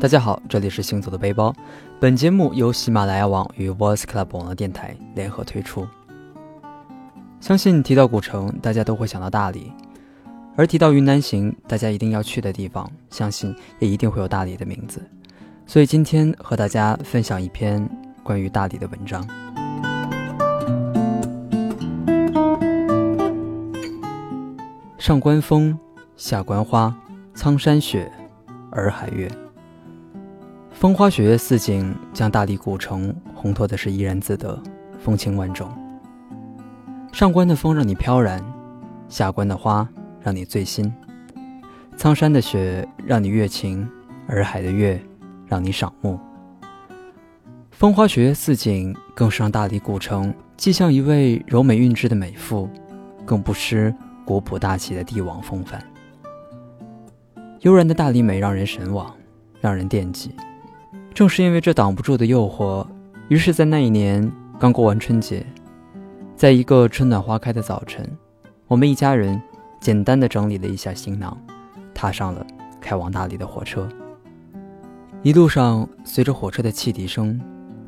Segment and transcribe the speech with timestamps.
[0.00, 1.52] 大家好，这里是行走的背包。
[1.98, 5.84] 本节目由喜马拉雅网与 Voice Club 网络电台联合推出。
[7.40, 9.72] 相信提到古城，大家都会想到大理；
[10.56, 15.02] 而提到云南行，大家一定要去的地方，相信也一定会有大理的名字。
[15.66, 17.84] 所以今天和大家分享一篇
[18.22, 19.26] 关于大理的文章。
[24.96, 25.76] 上关风，
[26.14, 26.96] 下关花，
[27.34, 28.08] 苍山雪，
[28.70, 29.28] 洱海月。
[30.78, 34.62] 风花雪月四景，将大理古城烘托的是怡然自得，
[35.00, 35.68] 风情万种。
[37.12, 38.40] 上关的风让你飘然，
[39.08, 39.88] 下关的花
[40.22, 40.94] 让你醉心，
[41.96, 43.88] 苍山的雪让你悦情，
[44.28, 45.02] 洱海的月
[45.48, 46.16] 让你赏目。
[47.72, 52.70] 风花雪月四景，更是让大理古城既像一位柔美韵致的美妇，
[53.24, 53.92] 更不失
[54.24, 55.82] 古朴大气的帝王风范。
[57.62, 59.12] 悠然的大理美让人神往，
[59.60, 60.32] 让人惦记。
[61.18, 62.86] 正是因为这挡不住的诱惑，
[63.26, 65.44] 于是，在那一年刚过完春节，
[66.36, 68.08] 在一个春暖花开的早晨，
[68.68, 69.42] 我们一家人
[69.80, 71.36] 简单的整理了一下行囊，
[71.92, 72.46] 踏上了
[72.80, 73.88] 开往大理的火车。
[75.24, 77.40] 一路上，随着火车的汽笛声，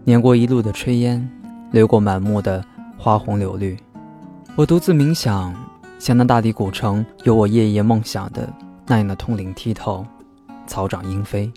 [0.02, 1.30] 碾过一路的炊烟，
[1.70, 2.60] 流过满目的
[2.98, 3.78] 花红柳绿，
[4.56, 5.54] 我独自冥想，
[6.00, 8.52] 想那大理古城有我夜夜梦想的
[8.88, 10.04] 那样的通灵剔透，
[10.66, 11.48] 草长莺飞。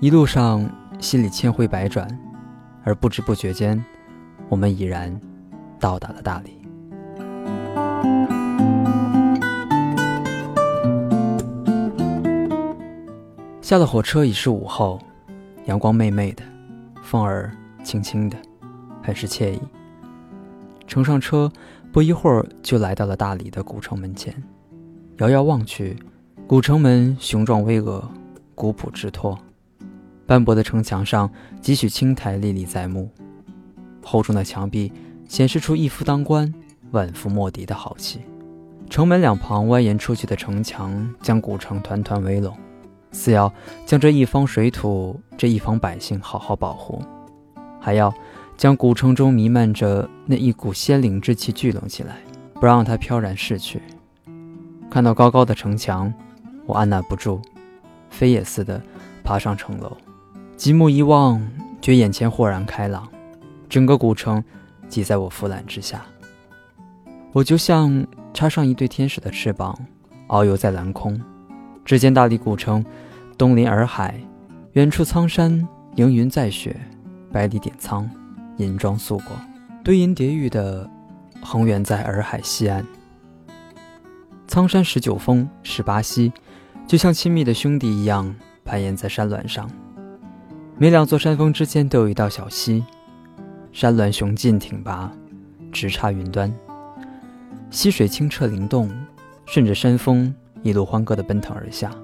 [0.00, 0.70] 一路上。
[1.00, 2.06] 心里千回百转，
[2.84, 3.82] 而不知不觉间，
[4.50, 5.18] 我们已然
[5.78, 6.60] 到达了大理。
[13.62, 15.00] 下了火车已是午后，
[15.64, 16.42] 阳光媚媚的，
[17.02, 17.50] 风儿
[17.82, 18.36] 轻轻的，
[19.02, 19.60] 很是惬意。
[20.86, 21.50] 乘上车，
[21.90, 24.34] 不一会儿就来到了大理的古城门前。
[25.18, 25.96] 遥遥望去，
[26.46, 28.02] 古城门雄壮巍峨，
[28.54, 29.38] 古朴之托。
[30.30, 31.28] 斑驳的城墙上，
[31.60, 33.08] 几许青苔历历在目；
[34.00, 34.92] 厚重的墙壁
[35.26, 36.54] 显示出一夫当关、
[36.92, 38.20] 万夫莫敌的豪气。
[38.88, 42.56] 城门两旁蜿蜒出去的城墙，将古城团团围拢，
[43.10, 43.52] 似要
[43.84, 47.02] 将这一方水土、这一方百姓好好保护，
[47.80, 48.14] 还要
[48.56, 52.18] 将古城中弥漫着那一股仙灵之气聚拢起来，
[52.54, 53.82] 不让它飘然逝去。
[54.88, 56.14] 看到高高的城墙，
[56.66, 57.42] 我按捺不住，
[58.10, 58.80] 飞也似的
[59.24, 59.96] 爬上城楼。
[60.60, 61.40] 极目一望，
[61.80, 63.08] 觉眼前豁然开朗，
[63.66, 64.44] 整个古城
[64.90, 66.04] 挤在我俯览之下。
[67.32, 69.74] 我就像插上一对天使的翅膀，
[70.28, 71.18] 遨游在蓝空。
[71.82, 72.84] 只见大理古城，
[73.38, 74.20] 东临洱海，
[74.74, 75.66] 远处苍山
[75.96, 76.78] 迎云载雪，
[77.32, 78.06] 百里点苍，
[78.58, 79.28] 银装素裹，
[79.82, 80.86] 堆银叠玉的
[81.40, 82.86] 横远在洱海西岸。
[84.46, 86.30] 苍山十九峰、十八溪，
[86.86, 89.66] 就像亲密的兄弟一样攀岩在山峦上。
[90.82, 92.82] 每两座山峰之间都有一道小溪，
[93.70, 95.12] 山峦雄劲挺拔，
[95.70, 96.50] 直插云端。
[97.68, 98.90] 溪水清澈灵动，
[99.44, 101.94] 顺着山峰一路欢歌地奔腾而下，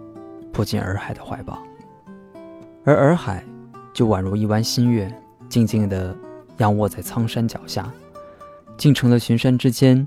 [0.53, 1.59] 扑进洱海的怀抱。
[2.85, 3.43] 而洱海
[3.95, 5.11] 就宛如一弯新月，
[5.49, 6.15] 静静地
[6.59, 7.91] 仰卧在苍山脚下，
[8.77, 10.07] 竟成了群山之间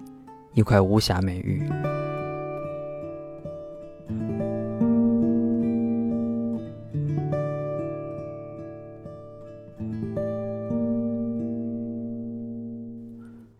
[0.53, 1.67] 一块无瑕美玉。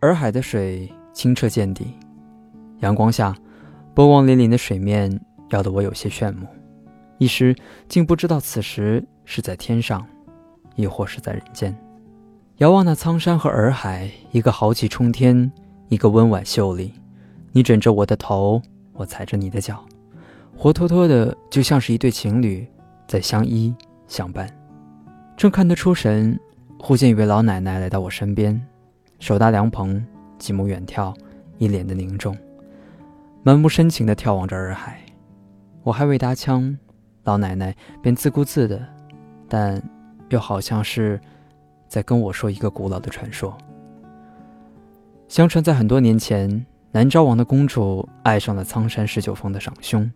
[0.00, 1.94] 洱海的水清澈见底，
[2.78, 3.36] 阳光下，
[3.92, 6.46] 波光粼粼的水面耀得我有些炫目，
[7.18, 7.54] 一时
[7.86, 10.06] 竟不知道此时是在天上，
[10.74, 11.76] 亦或是在人间。
[12.56, 15.52] 遥望那苍山和洱海，一个豪气冲天，
[15.88, 16.94] 一个温婉秀丽。
[17.52, 18.62] 你枕着我的头，
[18.94, 19.84] 我踩着你的脚，
[20.56, 22.66] 活脱脱的就像是一对情侣
[23.06, 23.74] 在相依
[24.08, 24.48] 相伴。
[25.36, 26.40] 正看得出神，
[26.78, 28.58] 忽见一位老奶奶来到我身边。
[29.20, 30.04] 手搭凉棚，
[30.38, 31.14] 极目远眺，
[31.58, 32.36] 一脸的凝重，
[33.42, 34.98] 满目深情地眺望着洱海。
[35.82, 36.76] 我还未搭腔，
[37.24, 38.82] 老奶奶便自顾自的，
[39.46, 39.80] 但
[40.30, 41.20] 又好像是
[41.86, 43.56] 在跟我说一个古老的传说。
[45.28, 50.10] 相传在很多年前，南诏王的公主爱上了苍山十九峰的长兄，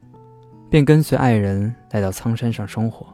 [0.71, 3.06] 便跟随爱人来到苍山上生活。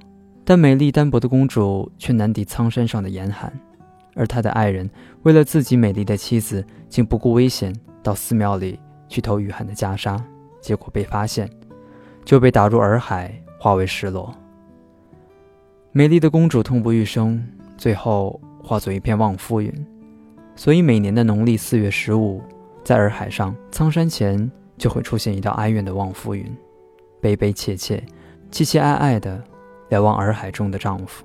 [0.44, 3.52] 但美丽单薄的公主却难敌苍山上的严寒。
[4.20, 4.88] 而他的爱人
[5.22, 8.78] 为了自己美丽的妻子，竟不顾危险到寺庙里
[9.08, 10.20] 去偷雨涵的袈裟，
[10.60, 11.48] 结果被发现，
[12.22, 14.30] 就被打入洱海，化为石螺。
[15.92, 17.42] 美丽的公主痛不欲生，
[17.78, 19.72] 最后化作一片望夫云。
[20.54, 22.42] 所以每年的农历四月十五，
[22.84, 26.44] 在洱海上苍山前就会出现一道哀怨的望夫云，
[27.22, 28.04] 悲悲切切、
[28.52, 29.42] 凄凄哀哀的，
[29.88, 31.24] 瞭望洱海中的丈夫，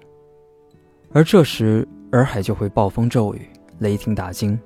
[1.12, 3.41] 而这时洱海就会暴风骤雨，
[3.79, 4.57] 雷霆打惊，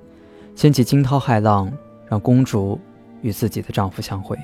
[0.54, 1.68] 掀起惊涛骇浪，
[2.06, 2.78] 让公主
[3.22, 4.38] 与自己的丈夫相会。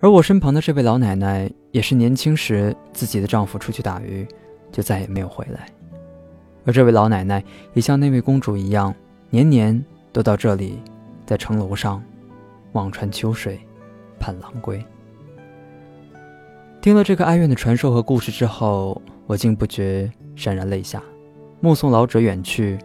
[0.00, 4.28] 而我身旁的这位老奶奶，也是年轻时自己的丈夫出去打鱼，
[4.70, 5.66] 就再也没有回来。
[6.66, 7.42] 而这位老奶奶
[7.72, 8.94] 也像那位公主一样，
[9.30, 9.82] 年年
[10.12, 10.78] 都到这里，
[11.24, 12.02] 在城楼上
[12.72, 13.58] 望穿秋水，
[14.20, 14.84] 盼郎归。
[16.82, 21.02] 听了这个哀怨的传说和故事之后，我竟不觉潸然泪下，
[21.64, 22.78] 目送老者远去，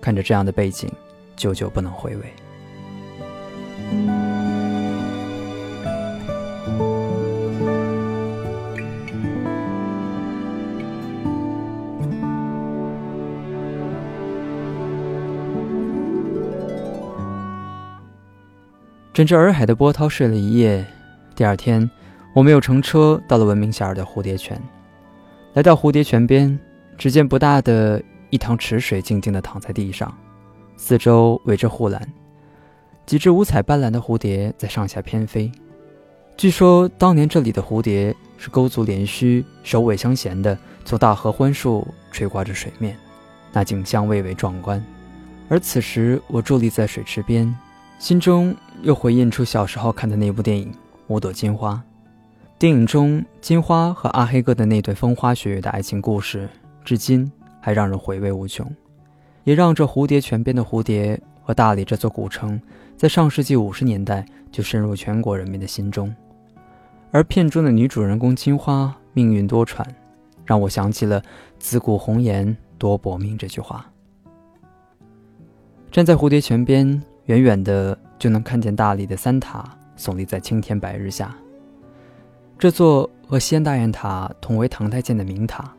[0.00, 0.90] 看着这样的背景，
[1.36, 2.24] 久久不能回味。
[19.14, 20.84] 枕着洱海的波涛睡了一夜，
[21.36, 21.88] 第二天，
[22.34, 24.60] 我们又乘车到了闻名遐迩的蝴蝶泉。
[25.54, 26.58] 来到蝴蝶泉边，
[26.98, 30.16] 只见不大的一塘池水静静地躺在地上，
[30.76, 32.06] 四周围着护栏，
[33.06, 35.50] 几只五彩斑斓的蝴蝶在上下翩飞。
[36.36, 42.96] 据说当年这里的蝴蝶是钩足连须、首尾相衔的，从大合欢树垂挂着水面，
[43.52, 44.84] 那景象蔚为壮观。
[45.48, 47.56] 而此时我伫立在水池边。
[47.98, 50.70] 心中又回印出小时候看的那部电影
[51.06, 51.72] 《五朵金花》。
[52.58, 56.46] 电影中金花和阿黑哥的那段风花雪月的爱情故事，
[56.84, 57.32] 至今
[57.66, 58.64] 还让人回味无穷，
[59.42, 62.62] 也让这蝴蝶泉边的蝴蝶和大理这座古城，
[62.96, 66.14] 在上世纪五十年代就深入全国人民的心中。
[67.10, 69.84] 而片中的女主人公金花命运多舛，
[70.44, 71.20] 让我想起了
[71.58, 73.84] “自古红颜多薄命”这句话。
[75.90, 77.02] 站在蝴蝶泉边。
[77.24, 79.64] 远远的就能看见大理的三塔
[79.98, 81.36] 耸立在青天白日下。
[82.56, 85.74] 这座和西安大雁塔同为唐代建的名塔，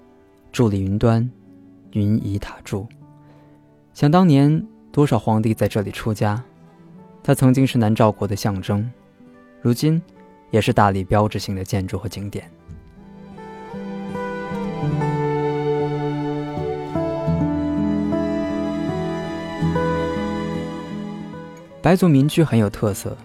[0.52, 1.32] 伫立云端，
[1.92, 2.88] 云移塔柱。
[3.94, 6.44] 想当年，多少皇帝在这里出家，
[7.24, 8.90] 它曾经是南诏国的象征，
[9.62, 10.02] 如今
[10.52, 12.50] 也是大理标志性的建筑和景点。
[21.82, 23.16] 白族民居很有特色，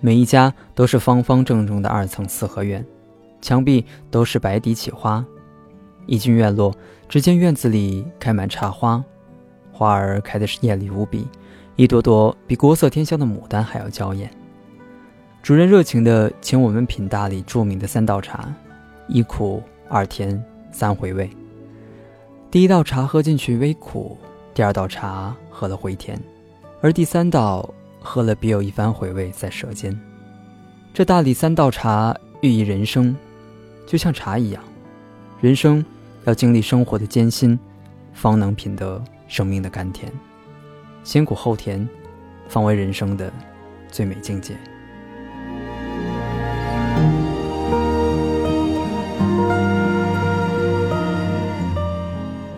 [0.00, 2.84] 每一家都是方方正正的二层四合院，
[3.40, 5.24] 墙壁都是白底起花。
[6.06, 6.74] 一进院落，
[7.08, 9.02] 只见院子里开满茶花，
[9.72, 11.26] 花儿开的是艳丽无比，
[11.76, 14.30] 一朵朵比国色天香的牡丹还要娇艳。
[15.42, 18.52] 主人热情地请我们品大理著名的三道茶：
[19.08, 21.30] 一苦、二甜、三回味。
[22.50, 24.16] 第一道茶喝进去微苦，
[24.54, 26.20] 第二道茶喝了回甜，
[26.80, 27.68] 而第三道。
[28.04, 29.96] 喝了别有一番回味在舌尖。
[30.92, 33.16] 这大理三道茶寓意人生，
[33.86, 34.60] 就像茶一样，
[35.42, 35.84] 人生
[36.24, 37.58] 要经历生活的艰辛，
[38.12, 40.08] 方能品得生命的甘甜。
[41.02, 41.86] 先苦后甜，
[42.46, 43.28] 方为人生的
[43.88, 44.56] 最美境界。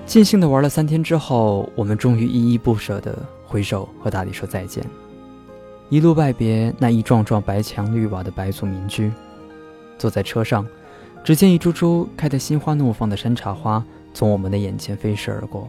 [0.04, 4.84] 尽兴的玩了三天之后，我们终于依依不舍的挥手和大理说再见。
[5.88, 9.10] 一路拜别那一幢幢白墙绿瓦的白族民居，
[9.96, 10.66] 坐在车上，
[11.24, 15.66] 只见一株株开得心花怒放的山茶花从我们的眼前飞逝而过，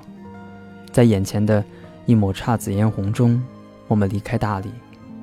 [0.91, 1.63] 在眼前的
[2.05, 3.41] 一抹姹紫嫣红中，
[3.87, 4.69] 我们离开大理，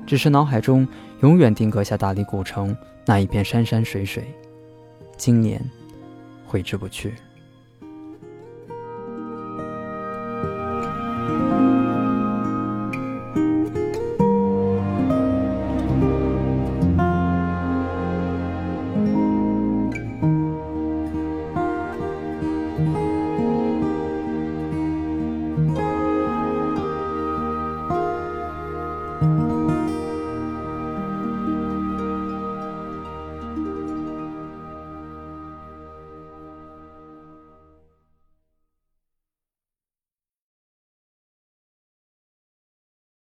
[0.07, 0.87] 只是脑海中
[1.21, 2.75] 永远定格下大理古城
[3.05, 4.23] 那一片山山水水，
[5.15, 5.63] 今年
[6.47, 7.13] 挥之不去。